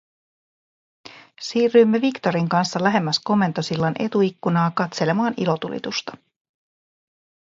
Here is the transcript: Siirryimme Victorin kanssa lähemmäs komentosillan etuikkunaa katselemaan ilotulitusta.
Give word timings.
Siirryimme 1.41 2.01
Victorin 2.01 2.49
kanssa 2.49 2.83
lähemmäs 2.83 3.19
komentosillan 3.23 3.95
etuikkunaa 3.99 4.71
katselemaan 4.71 5.33
ilotulitusta. 5.37 6.17